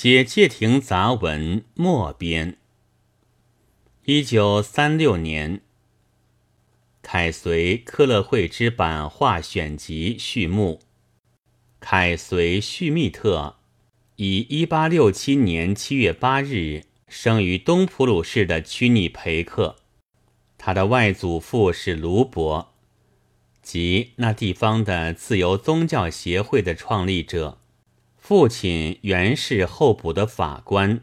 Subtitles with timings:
[0.00, 2.56] 写介亭杂文末编。
[4.04, 5.62] 一九三六年，
[7.02, 10.78] 凯绥科勒惠之版画选集序幕。
[11.80, 13.56] 凯绥叙密特，
[14.14, 19.74] 以一八六七年七月八日生于东普鲁士的屈尼培克。
[20.56, 22.72] 他的外祖父是卢伯，
[23.60, 27.57] 即那地方的自由宗教协会的创立者。
[28.28, 31.00] 父亲原是候补的法官。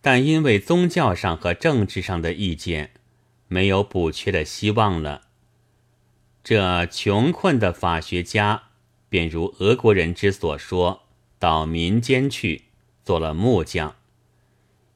[0.00, 2.92] 但因为宗教上和政治上的意见，
[3.48, 5.24] 没有补缺的希望了。
[6.42, 8.62] 这穷困的法学家，
[9.10, 11.02] 便如俄国人之所说，
[11.38, 12.62] 到民间去
[13.04, 13.96] 做了木匠，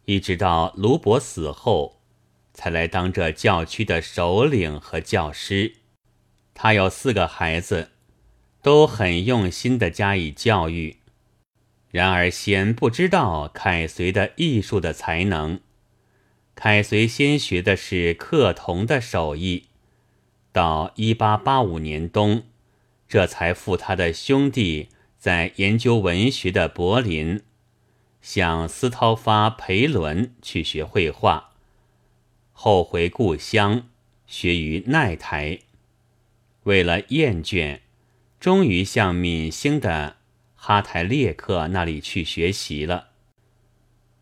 [0.06, 2.00] 一直到卢伯死后，
[2.54, 5.74] 才来当这教区的首领和教师。
[6.54, 7.90] 他有四个孩子，
[8.62, 10.96] 都很用心的加以教育。
[11.96, 15.60] 然而，先不知道凯绥的艺术的才能。
[16.54, 19.68] 凯绥先学的是刻铜的手艺，
[20.52, 22.42] 到一八八五年冬，
[23.08, 27.40] 这才赴他的兄弟在研究文学的柏林，
[28.20, 31.52] 向斯涛发培伦去学绘画，
[32.52, 33.88] 后回故乡
[34.26, 35.60] 学于奈台。
[36.64, 37.80] 为了厌倦，
[38.38, 40.15] 终于向闽星的。
[40.66, 43.10] 哈台列克那里去学习了。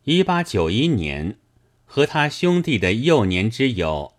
[0.02, 1.38] 一八九一年，
[1.86, 4.12] 和他兄弟的幼年之友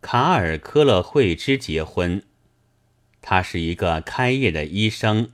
[0.00, 2.22] 卡尔科勒惠之结婚。
[3.20, 5.28] 他是一个开业的医生，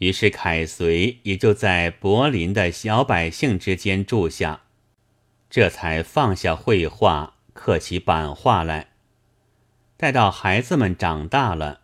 [0.00, 4.64] 于是凯绥也就在柏林的小百姓之间住下，
[5.48, 8.90] 这才放下绘画，刻起版画来。
[9.96, 11.80] 待到孩子们长大了，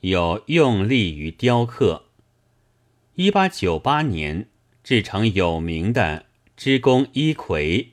[0.00, 2.06] 又用力于雕刻。
[3.22, 4.46] 一八九八年
[4.82, 6.24] 制成有名的
[6.56, 7.84] 《织工一葵》，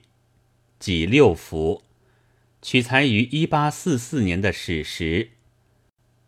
[0.79, 1.83] 几六幅，
[2.61, 5.31] 取材于一八四四年的史实，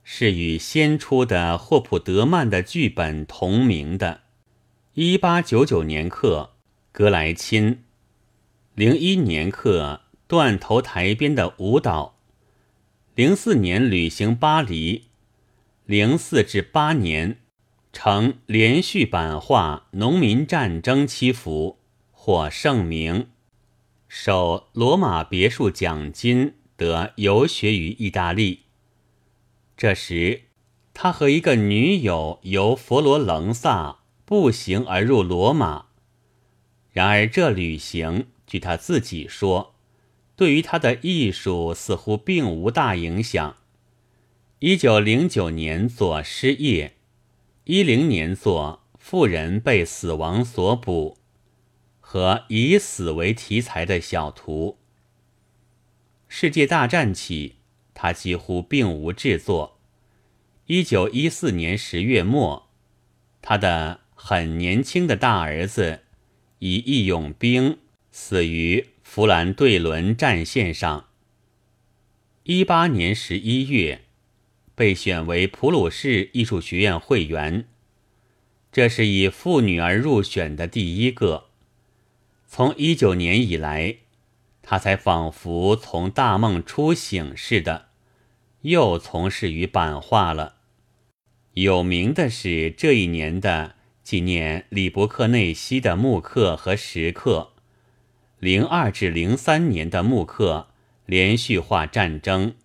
[0.04, 4.24] 是与先出的霍普德曼的剧本同名的。
[4.96, 6.56] 一八九九年刻
[6.92, 7.81] 格莱钦，
[8.76, 12.20] 零一年刻断头台边的舞蹈，
[13.16, 15.06] 零四年旅行巴黎，
[15.86, 17.38] 零四至八年。
[17.92, 21.80] 成连续版画《农民战争》七幅，
[22.12, 23.28] 获盛名，
[24.08, 28.62] 受罗马别墅奖金，得游学于意大利。
[29.76, 30.44] 这时，
[30.94, 35.88] 他和一个女友由佛罗伦萨步行而入罗马。
[36.92, 39.74] 然而，这旅行据他自己说，
[40.36, 43.56] 对于他的艺术似乎并无大影响。
[44.60, 46.98] 一九零九年左失业。
[47.72, 51.19] 一零年作《妇人被死亡所捕》
[52.00, 54.80] 和以死为题材的小图。
[56.28, 57.57] 世界大战起，
[57.94, 59.78] 他几乎并无制作。
[60.66, 62.72] 一九一四年十月末，
[63.40, 66.00] 他的很年轻的大儿子
[66.57, 67.78] 以义勇兵
[68.12, 71.06] 死于弗兰对伦战线上。
[72.46, 74.06] 一八年十一月。
[74.80, 77.68] 被选为普鲁士艺术学院会员，
[78.72, 81.48] 这是以妇女而入选的第一个。
[82.48, 83.98] 从一九年以来，
[84.62, 87.90] 他才仿佛从大梦初醒似的，
[88.62, 90.56] 又从事于版画了。
[91.56, 97.52] 有名的是这一年的纪念李伯克内西的木刻和石刻，
[98.40, 100.70] 零二至零三年的木刻
[101.06, 102.56] 连续画战争。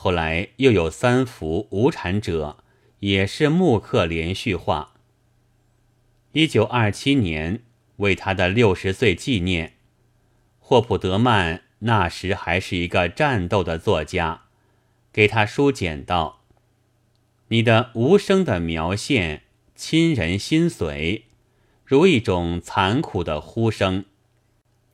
[0.00, 2.58] 后来又有三幅无产者，
[3.00, 4.94] 也是木刻连续画。
[6.30, 7.64] 一九二七年
[7.96, 9.74] 为他的六十岁纪念，
[10.60, 14.42] 霍普德曼那时还是一个战斗的作家，
[15.12, 16.44] 给他书简道
[17.48, 19.42] ：“你的无声的描线，
[19.74, 21.22] 亲人心髓，
[21.84, 24.04] 如一种残酷的呼声，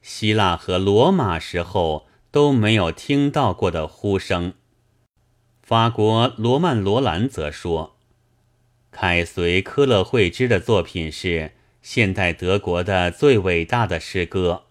[0.00, 4.54] 希腊和罗马时候都没有听到过的呼声。”
[5.64, 7.96] 法国罗曼·罗兰则说
[8.92, 14.64] ：“凯绥科勒惠芝的作品是现代德国的最伟大的诗歌。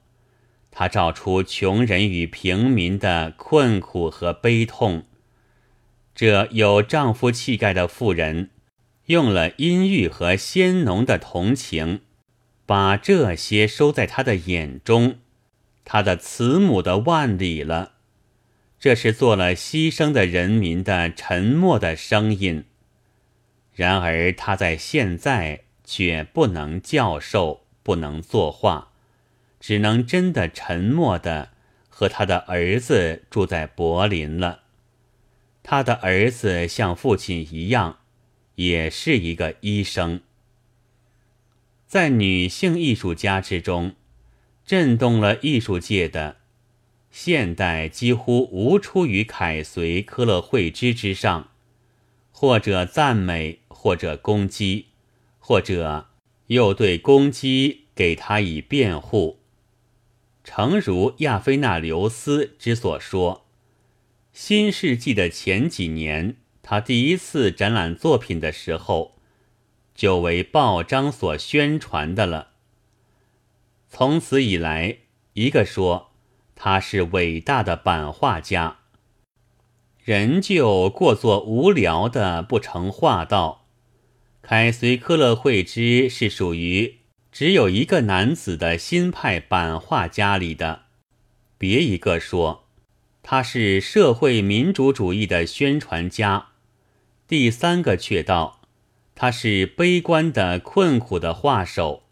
[0.69, 5.05] 他照出穷人与平民的困苦和悲痛。
[6.13, 8.51] 这有丈夫气概的妇人，
[9.07, 12.01] 用了阴郁和鲜浓的同情，
[12.67, 15.15] 把这些收在他的眼中。
[15.83, 17.93] 他的慈母的万里了。”
[18.83, 22.65] 这是做了牺牲的人民的沉默的声音，
[23.73, 28.91] 然而他在现在却不能教授，不能作画，
[29.57, 31.51] 只能真的沉默的
[31.87, 34.63] 和他的儿子住在柏林了。
[35.63, 37.99] 他的儿子像父亲一样，
[38.55, 40.19] 也是一个医生。
[41.87, 43.95] 在女性艺术家之中，
[44.65, 46.35] 震动了艺术界的
[47.13, 51.51] 现代几乎无出于凯随科勒惠之之上，
[52.31, 54.87] 或者赞美，或者攻击，
[55.37, 56.09] 或者
[56.47, 59.37] 又对攻击给他以辩护。
[60.43, 63.45] 诚如亚非纳留斯之所说。
[64.33, 69.19] 新世纪的前几年，他第一次展览作品的时候，
[69.93, 72.53] 就为报章所宣传的了。
[73.87, 74.97] 从此以来，
[75.33, 76.12] 一个说
[76.65, 78.77] 他是伟大的版画家，
[80.01, 83.65] 人就过作无聊的不成画道。
[84.41, 86.99] 凯随科勒惠之是属于
[87.33, 90.83] 只有一个男子的新派版画家里的，
[91.57, 92.63] 别一个说。
[93.21, 96.51] 他是社会民主主义的宣传家，
[97.27, 98.61] 第三个却道
[99.13, 102.03] 他是悲观的困苦的画手，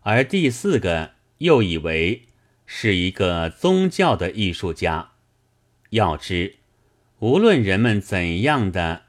[0.00, 2.22] 而第四个又以为
[2.66, 5.12] 是一个宗教的艺术家。
[5.90, 6.56] 要知，
[7.20, 9.04] 无论人们怎样的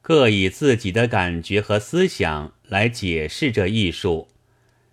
[0.00, 4.28] 各以自己的感觉和思想来解释这艺术，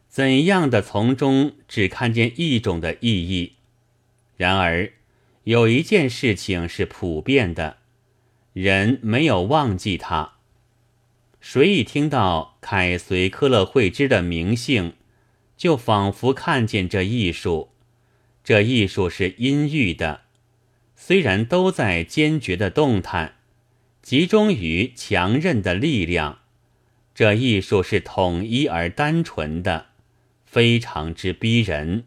[0.08, 3.54] 怎样的从中只看见一种的意义，
[4.38, 4.92] 然而。
[5.46, 7.78] 有一件事情是普遍的，
[8.54, 10.34] 人没有忘记它。
[11.40, 14.94] 谁一听到凯随科勒惠之的名姓，
[15.58, 17.70] 就仿佛看见这艺术。
[18.44, 20.22] 这艺术是阴郁的，
[20.96, 23.36] 虽然都在坚决的动弹，
[24.02, 26.40] 集中于强韧的力量。
[27.14, 29.88] 这艺术是统一而单纯的，
[30.46, 32.06] 非常之逼人。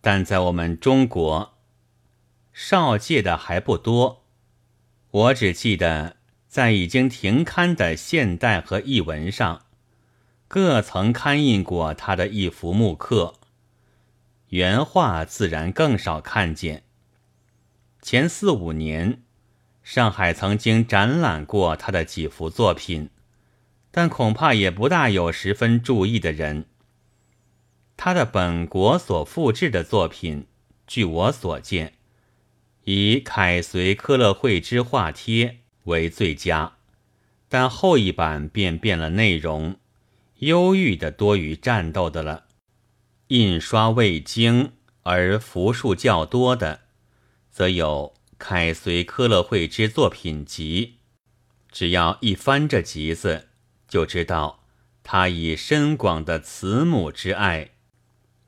[0.00, 1.50] 但在我们中国。
[2.52, 4.24] 少界的还不多，
[5.10, 6.16] 我只记得
[6.46, 9.64] 在已经停刊的《现代》和译文上，
[10.48, 13.36] 各曾刊印过他的一幅木刻。
[14.52, 16.82] 原画自然更少看见。
[18.02, 19.22] 前四五年，
[19.82, 23.08] 上海曾经展览过他的几幅作品，
[23.90, 26.66] 但恐怕也不大有十分注意的人。
[27.96, 30.46] 他的本国所复制的作品，
[30.86, 31.94] 据我所见。
[32.84, 36.74] 以凯随科勒惠之画帖为最佳，
[37.48, 39.76] 但后一版便变了内容，
[40.40, 42.48] 忧郁的多于战斗的了。
[43.32, 44.72] 印刷未经
[45.04, 46.80] 而幅数较多的，
[47.50, 50.96] 则有凯随科勒惠之作品集。
[51.70, 53.48] 只要一翻这集子，
[53.88, 54.64] 就知道
[55.02, 57.70] 他以深广的慈母之爱，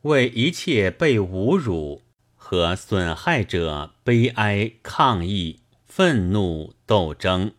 [0.03, 2.03] 为一切被侮辱。
[2.37, 7.53] 和损害者悲哀、抗议、愤怒、斗争，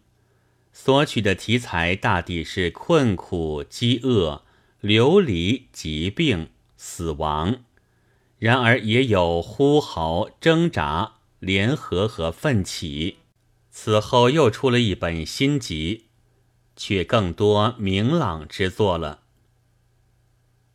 [0.71, 4.44] 所取的题材大抵是困苦、饥饿、
[4.80, 6.50] 流离、疾病、
[6.87, 7.63] 死亡，
[8.37, 13.17] 然而也有呼号、挣扎、联合和奋起。
[13.71, 16.05] 此后又出了一本新集，
[16.75, 19.21] 却更多明朗之作了。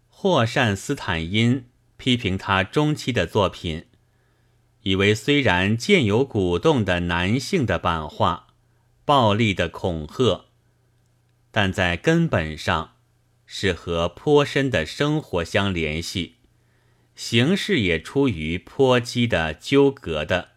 [0.09, 3.87] 霍善斯坦因批评他中期的作品。
[4.83, 8.49] 以为虽然见有鼓动的男性的版画，
[9.05, 10.47] 暴力的恐吓，
[11.53, 12.97] 但在根本上
[13.53, 16.37] 是和颇深的生活相联系，
[17.17, 20.51] 形式也出于颇激的纠葛的，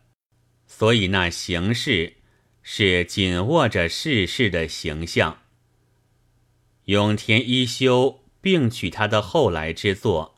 [0.68, 2.18] 所以那形式
[2.62, 5.40] 是紧握着世事的形象。
[6.86, 10.38] 永田一休并取他的后来之作，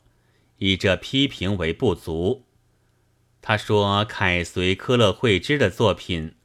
[0.56, 2.46] 以这批评为不足。
[3.42, 6.36] 他说：“凯随科勒惠之的作品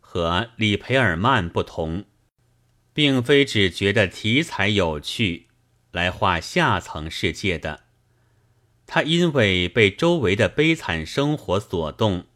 [0.00, 2.04] 和里培尔曼不同，
[2.92, 5.45] 并非只觉得题材有趣
[5.96, 7.84] 来画下层世界的。
[8.86, 12.26] 他因为被周围的悲惨生活所动，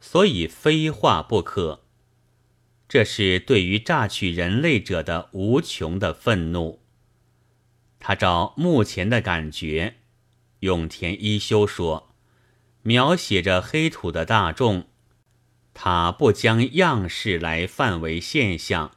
[0.00, 1.84] 所以非画不可。
[2.88, 6.82] 这是对于榨取人类者的无穷的愤怒。
[7.98, 9.96] 他照目前的感觉，
[10.60, 12.08] 永田一休说。”
[12.84, 14.88] 描写着黑土的大众，
[15.72, 18.96] 他不将样式来范为现象，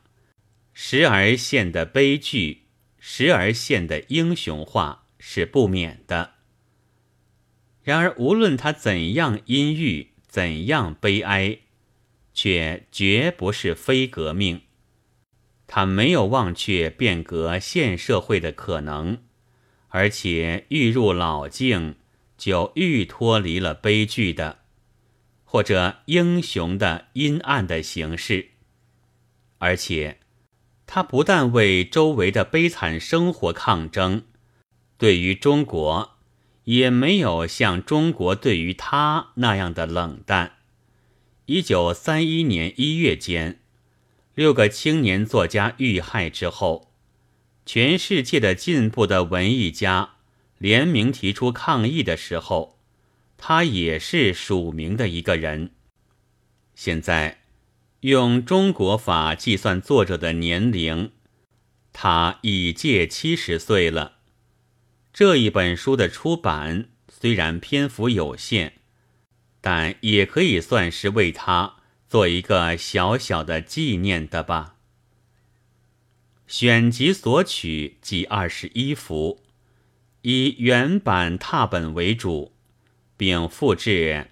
[0.73, 2.64] 时而现的悲剧，
[3.07, 6.33] 时而现的英雄化是不免的。
[7.83, 11.59] 然而，无论他怎样阴郁，怎样悲哀，
[12.33, 14.63] 却绝不是非革命。
[15.67, 19.19] 他没有忘却变革现社会的可能，
[19.89, 21.97] 而且欲入老境，
[22.35, 24.61] 就欲脱离了悲剧的，
[25.43, 28.49] 或者英雄的阴暗的形式。
[29.59, 30.19] 而且，
[30.87, 34.23] 他不但为周围的悲惨生活抗争，
[34.97, 36.17] 对于中国，
[36.65, 40.53] 也没有像中国对于他那样的冷淡。
[41.47, 43.59] 一九三一年一月间，
[44.33, 46.91] 六个青年作家遇害之后。
[47.67, 50.17] 全世界的进步的文艺家
[50.59, 52.77] 联名提出抗议的时候，
[53.37, 55.71] 他也是署名的一个人。
[56.75, 57.44] 现在
[58.05, 61.11] 用中国法计算作者的年龄，
[61.91, 64.17] 他已届七十岁了。
[65.11, 68.73] 这一本书的出版虽然篇幅有限，
[69.59, 74.75] 但也可以算是为他做一个小小的纪念的吧。
[76.45, 79.41] 选集所取即二十一幅，
[80.21, 82.53] 以原版拓本为主，
[83.17, 84.29] 并复制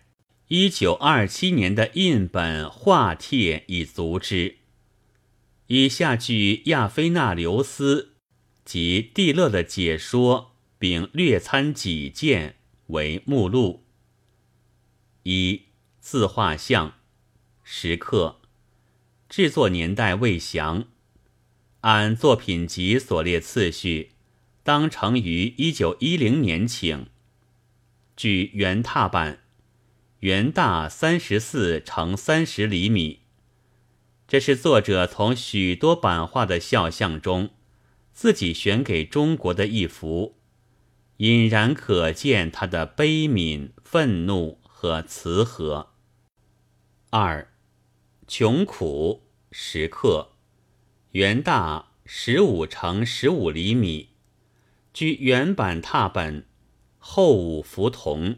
[0.49, 4.57] 一九二七年的印本画帖以足之。
[5.67, 8.15] 以下据亚非纳留斯
[8.65, 12.57] 及蒂勒的解说，并略参己见
[12.87, 13.85] 为目录。
[15.23, 15.63] 一
[16.01, 16.95] 自画像，
[17.63, 18.41] 石刻，
[19.29, 20.89] 制作年代未详。
[21.81, 24.11] 按作品集所列次序，
[24.61, 27.07] 当成于一九一零年请。
[28.15, 29.42] 据原拓版，
[30.23, 33.23] 原大三十四乘三十厘米。
[34.25, 37.49] 这是作者从许多版画的肖像中，
[38.13, 40.37] 自己选给中国的一幅，
[41.17, 45.89] 隐然可见他的悲悯、愤怒和慈和。
[47.09, 47.53] 二，
[48.25, 50.29] 穷苦时刻。
[51.11, 54.11] 原大十五乘十五厘米，
[54.93, 56.45] 据原版拓本，
[56.97, 58.37] 后五幅铜。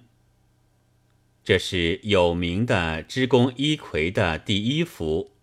[1.45, 5.33] 这是有名的织工一葵的第一幅，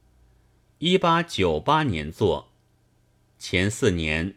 [0.78, 2.52] 一八九八年作。
[3.38, 4.34] 前四年，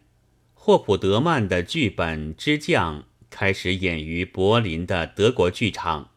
[0.54, 6.12] 霍普德曼的剧本《之将》开始演于柏林的德国剧场，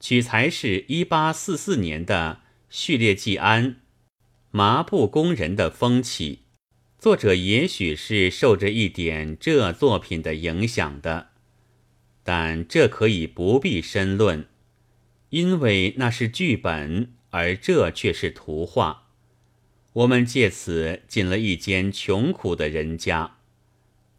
[0.00, 3.82] 取材是一八四四年的序列季安。
[4.50, 6.44] 麻布工人的风气，
[6.98, 11.32] 作者也许是受着一点这作品的影响的，
[12.26, 14.48] 但这可以不必深论，
[15.28, 19.04] 因为那是剧本，而这却是图画。
[19.92, 23.36] 我们借此进了一间穷苦的人家，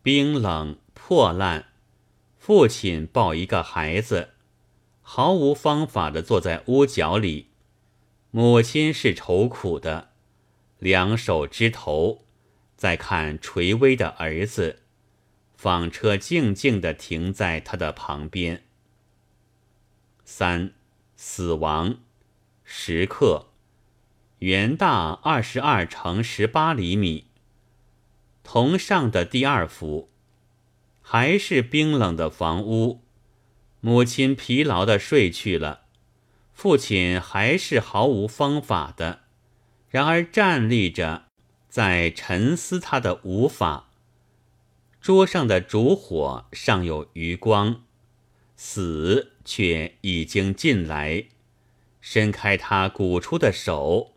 [0.02, 1.66] 冰冷破烂，
[2.38, 4.30] 父亲抱一个孩子，
[5.02, 7.48] 毫无方法地坐在屋角里，
[8.32, 10.12] 母亲是愁苦的。
[10.80, 12.24] 两手支头，
[12.78, 14.84] 再看垂危的儿子，
[15.58, 18.64] 纺车静静地停在他的旁边。
[20.24, 20.74] 三，
[21.16, 21.98] 死亡，
[22.64, 23.48] 时刻，
[24.40, 27.26] 圆大二十二乘十八厘米。
[28.44, 30.12] 同上的第二幅，
[31.02, 33.02] 还是冰冷的房屋，
[33.82, 35.86] 母亲疲劳地睡去了，
[36.54, 39.22] 父亲还是毫无方法的。
[39.90, 41.26] 然而站立着，
[41.68, 43.87] 在沉思他的无法。
[45.02, 47.84] 桌上的烛火尚有余光，
[48.56, 51.26] 死却已经近来。
[52.02, 54.14] 伸开他鼓出的手，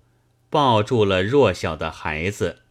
[0.49, 2.63] 抱住了弱小的孩子。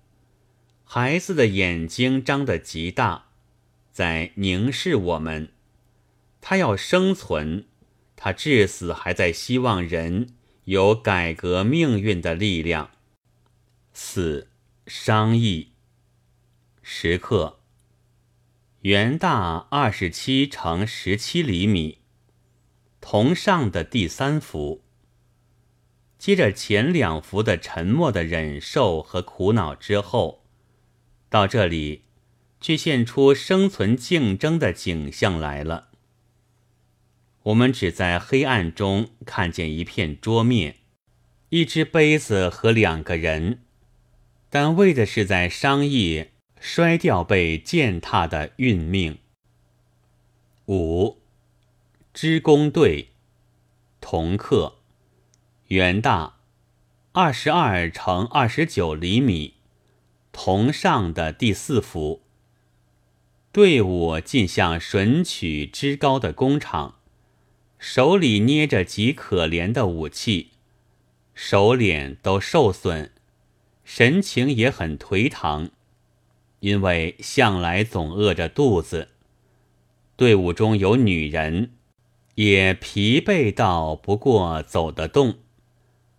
[0.84, 3.30] 孩子的眼睛张得极大，
[3.92, 5.52] 在凝视我们。
[6.42, 7.66] 他要生存，
[8.16, 10.36] 他至死还在希望人。
[10.66, 12.92] 有改革命运的力量。
[13.92, 14.50] 四
[14.86, 15.72] 商议
[16.84, 17.59] 时刻，
[18.84, 21.98] 原大二十七乘十七厘米，
[23.02, 24.86] 同上的第三幅。
[26.18, 30.46] 接着前两幅的沉默的忍受和苦恼之后，
[31.28, 32.04] 到这里，
[32.62, 35.90] 却现出生存竞争的景象来了。
[37.44, 40.78] 我们只在黑暗中看见一片桌面，
[41.50, 43.60] 一只杯子和两个人，
[44.50, 46.28] 但为的是在商议
[46.60, 49.18] 摔掉被践踏的运命。
[50.68, 51.18] 五，
[52.14, 53.10] 织工队，
[54.00, 54.76] 同克，
[55.68, 56.38] 原大，
[57.14, 59.56] 二十二乘二十九厘米，
[60.32, 62.22] 同上的第四幅。
[63.52, 66.96] 队伍进向吮取织高的工厂。
[67.80, 70.52] 手里捏着极可怜的武器，
[71.34, 73.12] 手脸都受损，
[73.86, 75.70] 神情也很颓唐，
[76.60, 79.10] 因为向来总饿着肚子。
[80.16, 81.72] 队伍中有女人，
[82.36, 85.40] 也疲惫到不过走得动。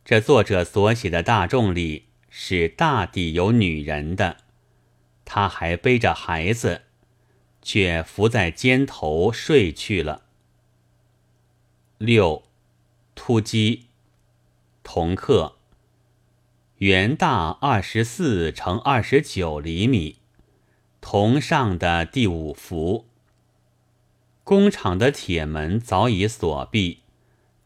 [0.05, 4.39] 这作者所写的大众里是大抵有女人的，
[5.25, 6.83] 他还背着孩子，
[7.61, 10.23] 却伏在肩头睡去了。
[11.99, 12.45] 六，
[13.15, 13.89] 突击，
[14.83, 15.57] 同克，
[16.79, 20.20] 圆大二十四乘二十九厘米，
[21.01, 23.07] 同上的第五幅。
[24.45, 27.01] 工厂的铁门早已锁闭。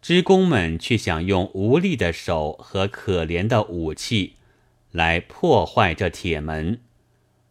[0.02, 4.34] 职工们却想用无力的手和可怜的武器
[4.90, 6.82] 来破坏这铁门，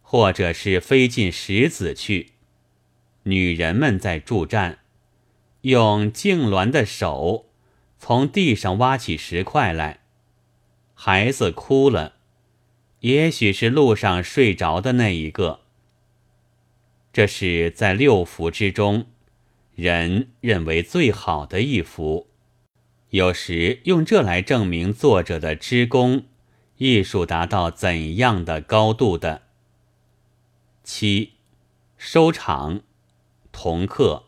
[0.02, 2.34] 或者是飞进石子去。
[3.24, 4.78] 女人们在助战，
[5.62, 7.46] 用痉挛的手
[7.98, 10.02] 从地上挖起石块来。
[10.94, 12.14] 孩子哭了，
[13.00, 15.63] 也许是路上睡着的那一个。
[17.14, 19.06] 这是在六幅之中，
[19.76, 22.26] 人认为最好的一幅。
[23.10, 26.24] 有时用这来证明作者的知功
[26.78, 29.42] 艺术达到怎样的高度的。
[30.82, 31.34] 七，
[31.96, 32.80] 收场，
[33.52, 34.24] 同克，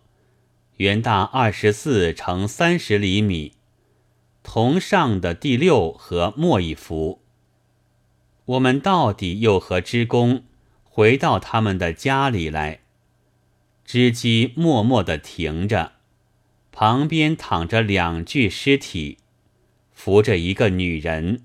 [0.76, 3.54] 圆大二十四乘三十厘米，
[4.44, 7.20] 同上的第六和末一幅。
[8.44, 10.44] 我们到底又和织工
[10.96, 12.80] 回到他们的家里来，
[13.84, 15.92] 织机默默地停着。
[16.72, 19.18] 旁边躺着两具尸体，
[19.92, 21.44] 扶着一个女人，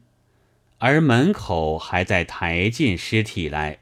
[0.78, 3.80] 而门口还在抬进尸体来。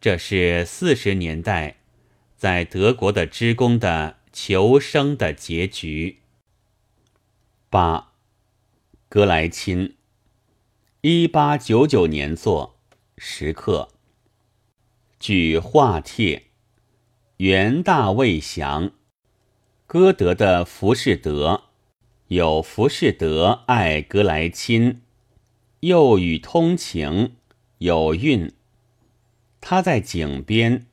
[0.00, 1.78] 这是四十年代
[2.36, 6.18] 在德国的职工的求生的结局。
[7.68, 8.12] 八，
[9.08, 9.96] 格莱钦，
[11.00, 12.76] 一八九九年作，
[13.18, 13.88] 时刻。
[15.26, 16.48] 举画帖，
[17.38, 18.92] 元大未详。
[19.86, 21.62] 歌德的浮士德。
[22.26, 25.00] 有浮士德爱格莱钦，
[25.80, 27.36] 又与通情。
[27.78, 28.52] 有韵。
[29.62, 30.84] 他在井边，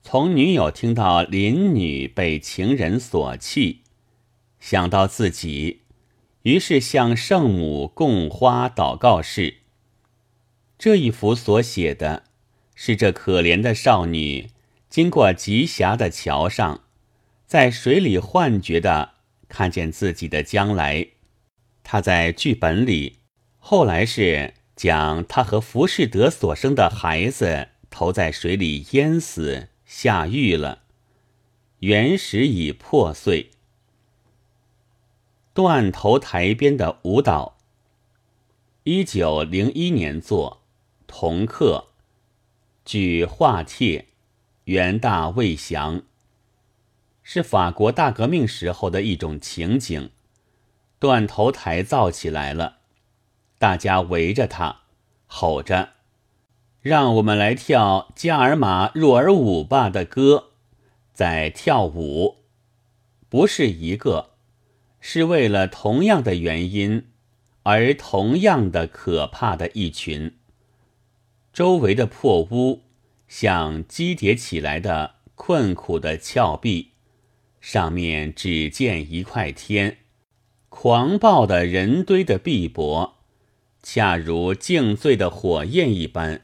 [0.00, 3.82] 从女友听到邻女被情人所弃，
[4.58, 5.82] 想到自己，
[6.44, 9.56] 于是向圣母供花祷告事。
[10.78, 12.22] 这一幅所写的
[12.80, 14.50] 是这可怜的少女
[14.88, 16.84] 经过极狭的桥上。
[17.44, 19.14] 在水里幻觉的
[19.48, 21.08] 看见自己的将来，
[21.82, 23.16] 她在剧本里
[23.58, 30.82] 后来是讲她和浮士德所生的孩子投在水里淹死下狱了，
[31.80, 33.50] 原石已破碎。
[35.52, 37.58] 断头台边的舞蹈，
[38.84, 40.62] 一九零一年作，
[41.08, 41.87] 同克，
[42.88, 44.06] 据画帖，
[44.64, 46.04] 元大未详。
[47.22, 50.08] 是法国大革命时候的一种情景，
[50.98, 52.78] 断头台造起来了，
[53.58, 54.84] 大家围着它，
[55.26, 55.90] 吼着
[56.80, 60.52] ：“让我们来跳加尔马若尔舞吧的歌，
[61.12, 62.36] 在跳舞，
[63.28, 64.30] 不是一个，
[64.98, 67.08] 是为了同样的原因，
[67.64, 70.37] 而同样的可怕的一群。
[71.58, 72.84] 周围的破屋
[73.26, 76.92] 像积叠起来的困苦的峭壁。”
[77.60, 79.98] 上面只见一块天，
[80.68, 83.16] 狂暴的人堆的碧波，
[83.82, 86.42] 恰如敬醉的火焰一般，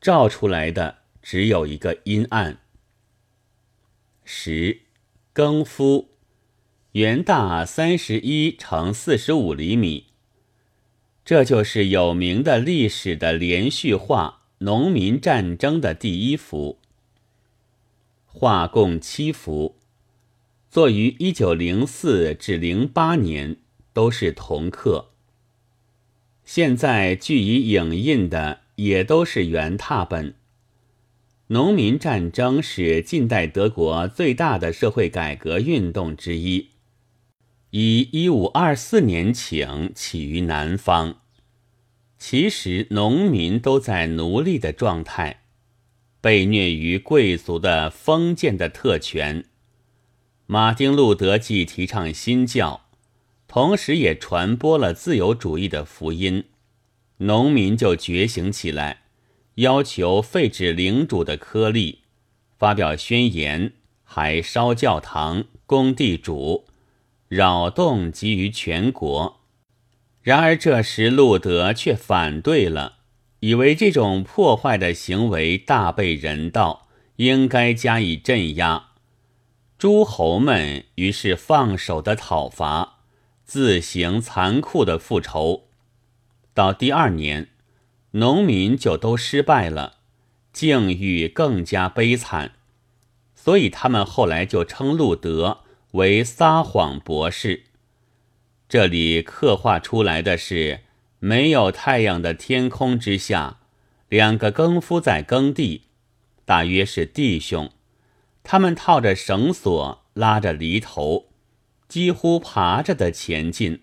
[0.00, 2.58] 照出来的只有一个阴暗。
[4.24, 4.80] 十，
[5.32, 6.08] 更夫，
[6.94, 10.08] 圆大三十一乘四十五厘米，
[11.24, 16.78] 这就是有名的历史的连续画——农民战争的第一幅。
[18.26, 19.76] 画共七幅。
[20.68, 23.58] 作于一九零四至零八年，
[23.92, 25.10] 都是同刻。
[26.44, 30.34] 现在据以影印的也都是原拓本。
[31.48, 36.70] 农民战争是近代德国最大的社会改革运动之一，
[37.74, 41.22] 以一五二四年请起于南方。
[42.18, 45.44] 其实农民都在奴隶的状态，
[46.20, 49.46] 被虐于贵族的封建的特权。
[50.44, 52.88] 马丁·路德既提倡新教，
[53.48, 56.44] 同时也传播了自由主义的福音，
[57.16, 59.04] 农民就觉醒起来，
[59.54, 62.00] 要求废止领主的颗粒，
[62.58, 63.72] 发表宣言，
[64.04, 66.66] 还烧教堂、供地主，
[67.34, 69.40] 扰动及于全国。
[70.20, 72.98] 然而这时路德却反对了，
[73.40, 78.90] 以为这种破坏的行为大悖人道，应该加以镇压。
[79.78, 82.98] 诸侯们于是放手的讨伐，
[83.46, 85.68] 自行残酷的复仇。
[86.52, 87.48] 到第二年，
[88.10, 89.94] 农民就都失败了，
[90.52, 92.52] 境遇更加悲惨，
[93.34, 95.60] 所以他们后来就称路德
[95.92, 97.64] 为撒谎博士。
[98.66, 100.80] 这里刻画出来的是
[101.18, 103.58] 没有太阳的天空之下，
[104.08, 105.84] 两个耕夫在耕地，
[106.46, 107.70] 大约是弟兄。
[108.42, 111.28] 他们套着绳索，拉着犁头，
[111.86, 113.82] 几乎爬着的前进，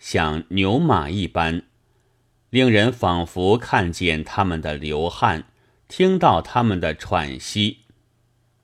[0.00, 1.62] 像牛马一般，
[2.50, 5.44] 令人仿佛看见他们的流汗，
[5.86, 7.78] 听到他们的喘息。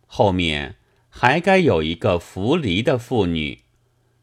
[0.07, 0.74] 后面
[1.11, 3.64] 还该有一个扶犁的妇女，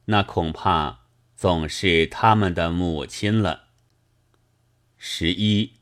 [0.05, 1.01] 那恐怕
[1.35, 3.65] 总是他们的母亲了。
[4.97, 5.73] 十一，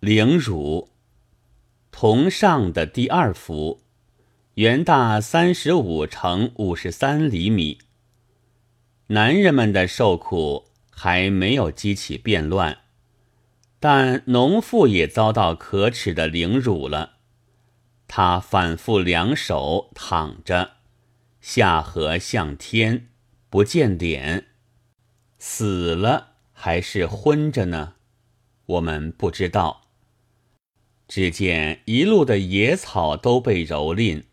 [0.00, 0.90] 凌辱，
[1.92, 3.82] 同上的第二幅。
[4.54, 7.78] 原大三十五乘五十三厘米。
[9.08, 12.78] 男人们的受苦还没有激起变乱，
[13.80, 17.13] 但农妇也遭到可耻的凌辱了。
[18.06, 20.72] 他反复两手躺着，
[21.40, 23.08] 下颌向天，
[23.50, 24.46] 不见脸，
[25.38, 27.94] 死了还是昏着呢？
[28.66, 29.82] 我们不知道。
[31.06, 34.24] 只见一路的野草都被蹂躏。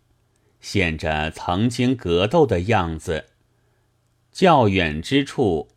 [0.62, 3.30] 现着曾经格斗的样子，
[4.32, 5.70] 较远之处，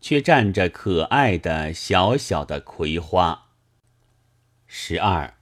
[0.00, 3.50] 却站着可爱的小小的葵花。
[4.66, 5.34] 十二，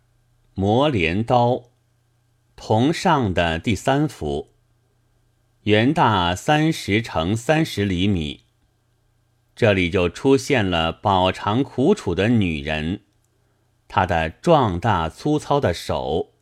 [0.55, 1.70] 磨镰刀，
[2.63, 4.51] 同上的第三幅，
[5.63, 8.45] 圆大三十乘三十厘米。
[9.57, 13.01] 这里就出现了饱尝苦楚的女人，
[13.89, 16.35] 她的壮大粗糙的手，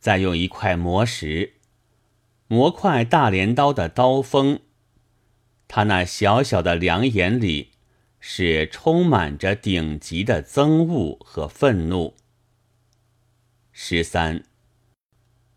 [0.00, 1.54] 再用一块磨石。
[2.48, 4.58] 磨块大镰刀的刀锋，
[5.68, 7.70] 她那小小的两眼里
[8.18, 12.16] 是充满着顶级的憎恶和愤怒。
[13.70, 14.42] 十三，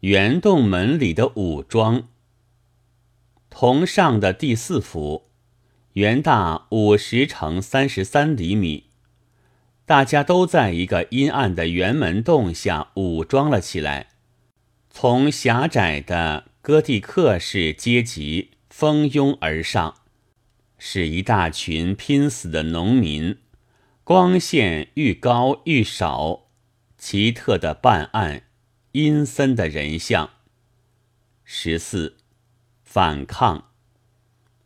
[0.07, 2.07] 圆洞门里的武装，
[3.49, 5.25] 同上的第四幅，
[5.95, 8.85] 圆大五十乘三十三厘米，
[9.85, 14.11] 大家都在一个阴暗的圆门洞下武装了起来，
[14.89, 16.45] 从狭窄的。
[16.61, 19.95] 哥蒂克式阶级蜂拥而上，
[20.77, 23.39] 是一大群拼死的农民。
[24.05, 26.47] 光线愈高愈少，
[26.97, 28.43] 奇特的半暗，
[28.97, 30.31] 阴森的人像。
[31.43, 32.17] 十四，
[32.83, 33.69] 反抗。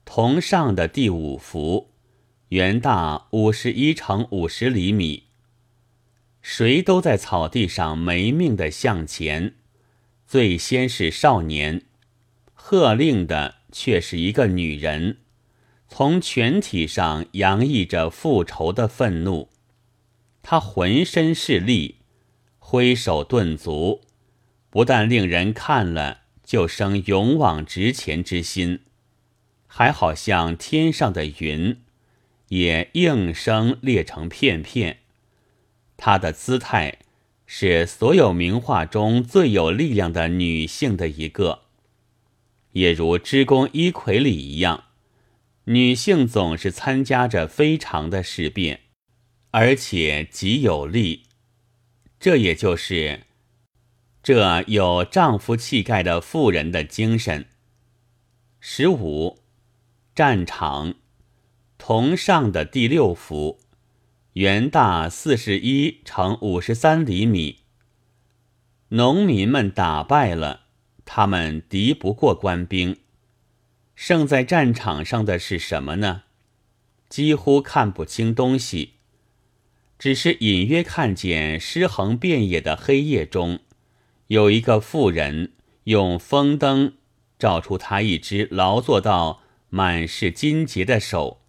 [0.05, 1.89] 同上的第五幅，
[2.47, 5.23] 原大五十一乘五十厘米。
[6.41, 9.55] 谁都在草地上没命的向前。
[10.25, 11.81] 最先是少年。
[12.53, 15.17] 喝令的却是一个女人，
[15.89, 19.49] 从全体上洋溢着复仇的愤怒。
[20.41, 21.97] 她浑身是力，
[22.59, 23.99] 挥手顿足，
[24.71, 28.79] 不但令人看了就生勇往直前之心，
[29.67, 31.81] 还好像天上的云，
[32.47, 34.99] 也应声裂成片片。
[35.97, 36.99] 她的姿态
[37.45, 41.63] 是所有名画中最有力量的女性的一个。
[42.71, 44.85] 也如《织工一葵》里一样，
[45.65, 48.79] 女性总是参加着非常的事变，
[49.51, 51.23] 而且极有力。
[52.17, 53.23] 这也就是
[54.23, 57.45] 这有丈夫气概的妇人的精神。
[58.59, 59.39] 十五，
[60.13, 60.93] 战场，
[61.77, 63.59] 同上的第六幅，
[64.33, 67.59] 圆大四十一乘五十三厘米。
[68.89, 70.61] 农民们打败了。
[71.03, 72.97] 他们敌不过官兵，
[73.95, 76.23] 胜在战场上的是什么呢？
[77.09, 78.93] 几乎看不清东西，
[79.99, 83.59] 只是隐约看见尸横遍野的黑夜中，
[84.31, 85.51] 有一个妇人
[85.83, 86.93] 用风灯
[87.37, 91.41] 照出他一只劳作到满是筋结的手，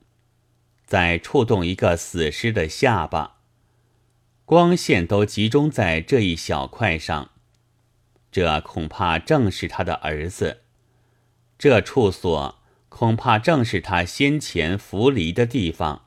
[0.84, 3.36] 在触动一个死尸的下巴，
[4.44, 7.30] 光线都集中在这一小块上。
[8.32, 10.62] 这恐怕正是他的儿子，
[11.56, 16.06] 这处所恐怕正是他先前扶离的地方，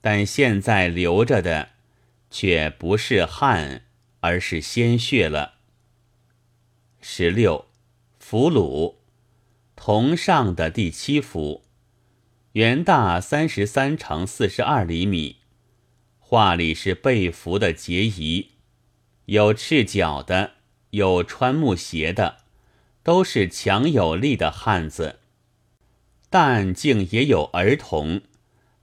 [0.00, 1.70] 但现在流着的
[2.30, 3.86] 却不是汗，
[4.20, 5.54] 而是鲜血了。
[7.02, 7.66] 十六，
[8.18, 8.94] 俘虏，
[9.76, 11.64] 同上的第七幅，
[12.52, 15.36] 圆大三十三乘四十二厘米，
[16.18, 18.52] 画里是被俘的结仪，
[19.26, 20.52] 有赤脚的。
[20.92, 22.40] 有穿木鞋的，
[23.02, 25.20] 都是强有力的汉子，
[26.28, 28.20] 但竟也有儿童，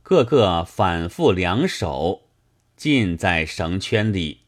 [0.01, 2.23] 个个反复两手，
[2.75, 4.39] 浸在绳圈里。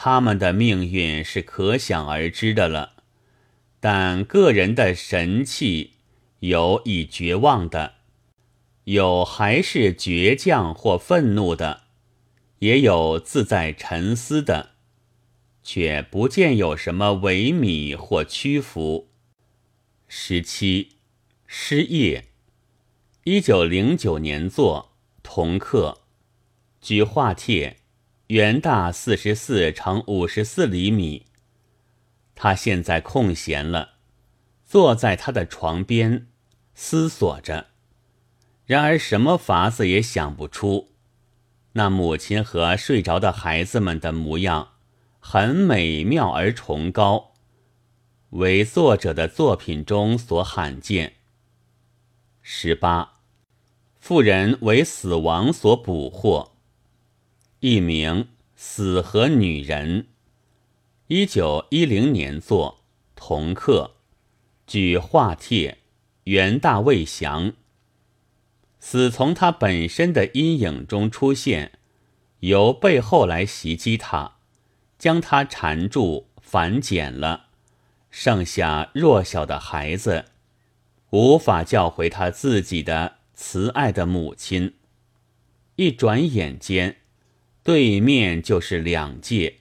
[0.00, 3.02] 他们的命运是可想而知的了。
[3.80, 5.94] 但个人的神气，
[6.38, 7.94] 有已绝望的，
[8.84, 11.82] 有还是倔强或愤怒的，
[12.60, 14.76] 也有自在沉思的。
[15.64, 19.08] 却不见有什么萎靡或屈服。
[20.06, 20.90] 十七，
[21.44, 22.26] 失业。
[23.24, 24.92] 一九零九年作，
[25.24, 26.02] 同客。
[26.80, 27.77] 举画帖，
[28.28, 31.26] 圆大四十四乘五十四厘米。
[32.34, 33.94] 他现在空闲了，
[34.64, 36.28] 坐在他的床边，
[36.74, 37.68] 思索着。
[38.66, 40.90] 然而什么法子也想不出。
[41.72, 44.72] 那母亲和睡着的孩子们的模样。
[45.20, 47.34] 很美妙而崇高，
[48.30, 51.14] 为作者的作品中所罕见。
[52.40, 53.18] 十八，
[53.98, 56.57] 妇人为死亡所捕获。
[57.60, 60.02] 一名《死和女人》，
[61.08, 62.84] 一九一零年作，
[63.16, 63.96] 同课。
[64.64, 65.78] 举画帖，
[66.24, 67.54] 元大未详。
[68.78, 71.72] 死从他本身的阴影中出现，
[72.40, 74.36] 由背后来袭击他。
[74.96, 77.46] 将他缠住，反剪了，
[78.08, 80.26] 剩下弱小的孩子，
[81.10, 84.74] 无法叫回他自己的慈爱的母亲。
[85.74, 86.98] 一转眼间，
[87.68, 89.56] 对面就是两界。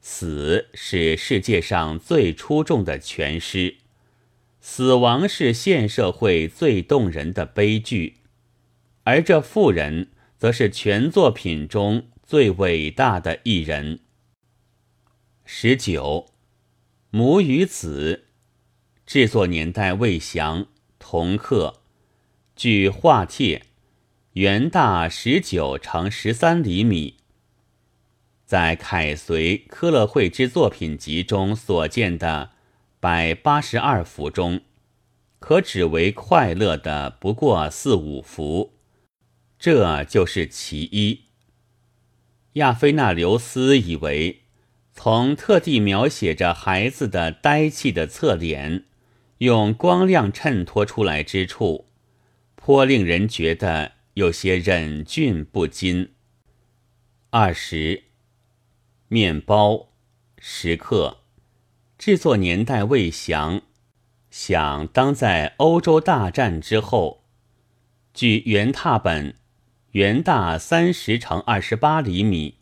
[0.00, 3.78] 死是世界上最出众的全诗，
[4.60, 8.18] 死亡是现社会最动人的悲剧，
[9.02, 13.98] 而这妇人则是全作品中最伟大的一人。
[15.44, 16.26] 十九，
[17.10, 18.26] 母与子，
[19.04, 20.68] 制作年代未详，
[21.00, 21.80] 同刻，
[22.54, 23.64] 据画帖，
[24.38, 27.16] 原大十九乘十三厘米。
[28.46, 32.52] 在凯绥科勒惠之作品集中所见的
[33.00, 34.60] 百八十二幅中，
[35.40, 38.74] 可只为快乐的不过四五幅，
[39.58, 41.22] 这就是其一。
[42.52, 44.42] 亚非纳留斯以为。
[44.92, 48.84] 从特地描写着孩子的呆气的侧脸，
[49.38, 51.86] 用光亮衬托出来之处，
[52.54, 56.14] 颇令人觉得有些忍俊不禁。
[57.30, 58.02] 二十，
[59.06, 59.90] 面包，
[60.38, 61.18] 时刻，
[61.96, 63.62] 制作年代未详，
[64.28, 67.28] 想当在欧洲大战之后。
[68.12, 69.36] 据原拓本，
[69.92, 72.56] 原大三十乘二十八厘米。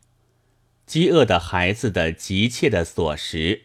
[0.85, 3.63] 饥饿的孩子的急切的索食，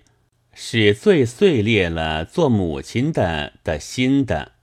[0.53, 4.53] 是最碎裂了做母亲的的心的。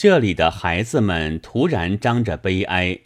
[0.00, 3.00] 这里的孩子们突然张着悲哀，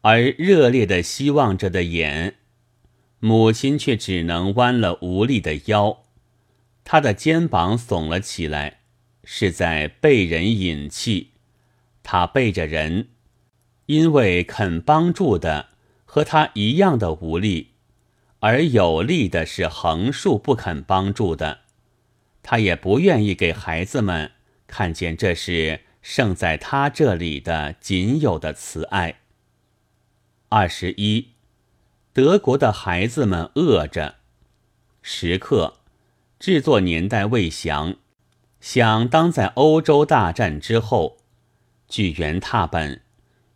[0.00, 2.38] 而热烈的希望着的眼，
[3.20, 6.02] 母亲却只能弯了无力的腰，
[6.82, 8.80] 她的肩膀耸了起来，
[9.22, 11.34] 是在被人引气。
[12.02, 13.10] 她背着人，
[13.86, 15.68] 因为肯帮助的
[16.04, 17.74] 和他一样的无力。
[18.40, 21.60] 而有力的是横竖不肯帮助的，
[22.42, 24.32] 他也不愿意给孩子们
[24.66, 29.20] 看见这是剩在他这里的仅有的慈爱。
[30.50, 31.30] 二十一，
[32.12, 34.16] 德国的孩子们饿着，
[35.00, 35.78] 时刻，
[36.38, 37.96] 制作年代未详，
[38.60, 41.16] 想当在欧洲大战之后。
[41.88, 43.00] 据原拓本，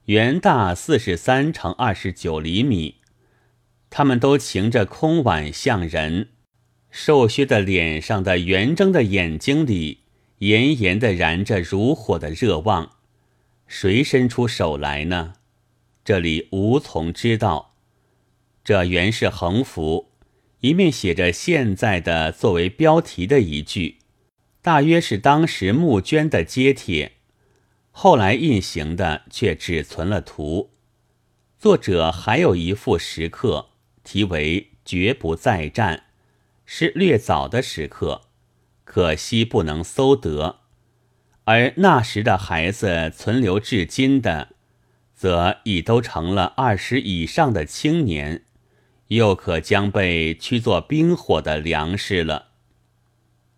[0.07, 2.97] 原大四十三乘二十九厘米。
[3.91, 6.31] 他们都擎着空碗像人，
[6.91, 10.05] 瘦削的脸上的圆睁的眼睛里，
[10.39, 12.93] 炎炎的燃着如火的热望。
[13.67, 15.35] 谁伸出手来呢？
[16.05, 17.75] 这里无从知道。
[18.65, 20.11] 这原是横幅，
[20.61, 23.99] 一面写着现在的作为标题的一句，
[24.63, 27.13] 大约是当时募捐的揭帖，
[27.91, 30.71] 后来印行的却只存了图。
[31.59, 33.71] 作者还有一副石刻。
[34.05, 36.05] 题为“绝不再战”，
[36.65, 38.23] 是略早的时刻，
[38.89, 40.61] 可惜不能搜得。
[41.45, 44.49] 而那时的孩子存留至今的，
[45.15, 48.45] 则已都成了二十以上的青年，
[49.09, 52.47] 又可将被驱作冰火的粮食了。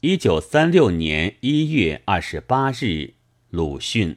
[0.00, 3.14] 一九三六年一月二十八日，
[3.50, 4.16] 鲁迅。